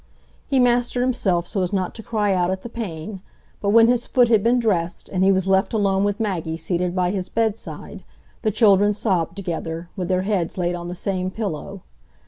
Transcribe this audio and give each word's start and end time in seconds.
He 0.47 0.59
mastered 0.59 1.01
himself 1.03 1.45
so 1.45 1.61
as 1.61 1.71
not 1.71 1.93
to 1.93 2.01
cry 2.01 2.33
out 2.33 2.49
at 2.49 2.63
the 2.63 2.69
pain; 2.69 3.21
but 3.61 3.69
when 3.69 3.87
his 3.87 4.07
foot 4.07 4.29
had 4.29 4.41
been 4.41 4.57
dressed, 4.57 5.07
and 5.09 5.23
he 5.23 5.31
was 5.31 5.47
left 5.47 5.73
alone 5.75 6.03
with 6.03 6.19
Maggie 6.19 6.57
seated 6.57 6.95
by 6.95 7.11
his 7.11 7.29
bedside, 7.29 8.03
the 8.41 8.49
children 8.49 8.95
sobbed 8.95 9.35
together, 9.35 9.89
with 9.95 10.07
their 10.07 10.23
heads 10.23 10.57
laid 10.57 10.73
on 10.73 10.87
the 10.87 10.95
same 10.95 11.29
pillow. 11.29 11.83